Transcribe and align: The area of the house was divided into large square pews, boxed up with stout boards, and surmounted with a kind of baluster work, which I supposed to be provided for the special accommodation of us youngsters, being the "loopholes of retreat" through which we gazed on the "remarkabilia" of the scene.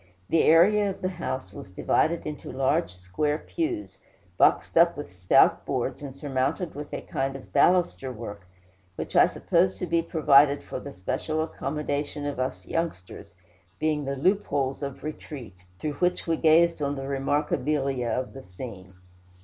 The 0.29 0.41
area 0.41 0.89
of 0.89 1.03
the 1.03 1.09
house 1.09 1.53
was 1.53 1.69
divided 1.69 2.25
into 2.25 2.51
large 2.51 2.91
square 2.91 3.37
pews, 3.37 3.99
boxed 4.35 4.75
up 4.75 4.97
with 4.97 5.13
stout 5.13 5.63
boards, 5.63 6.01
and 6.01 6.17
surmounted 6.17 6.73
with 6.73 6.91
a 6.91 7.01
kind 7.01 7.35
of 7.35 7.53
baluster 7.53 8.11
work, 8.11 8.47
which 8.95 9.15
I 9.15 9.27
supposed 9.27 9.77
to 9.77 9.85
be 9.85 10.01
provided 10.01 10.63
for 10.63 10.79
the 10.79 10.91
special 10.95 11.43
accommodation 11.43 12.25
of 12.25 12.39
us 12.39 12.65
youngsters, 12.65 13.35
being 13.77 14.05
the 14.05 14.15
"loopholes 14.15 14.81
of 14.81 15.03
retreat" 15.03 15.57
through 15.77 15.93
which 15.99 16.25
we 16.25 16.35
gazed 16.35 16.81
on 16.81 16.95
the 16.95 17.03
"remarkabilia" 17.03 18.09
of 18.09 18.33
the 18.33 18.41
scene. 18.41 18.95